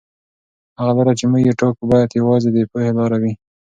[0.77, 3.33] هغه لاره چې موږ یې ټاکو باید یوازې د پوهې لاره وي.